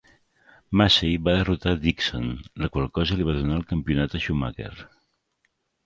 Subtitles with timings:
[0.79, 2.27] Massey va derrotar Dixon,
[2.65, 4.75] la qual cosa li va donar el campionat a Schumacher.